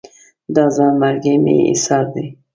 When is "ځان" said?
0.75-0.93